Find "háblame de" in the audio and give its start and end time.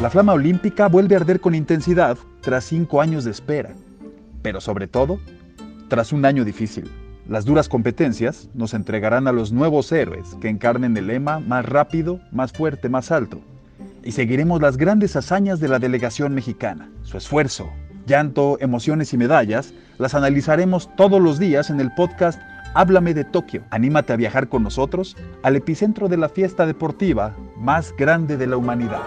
22.74-23.24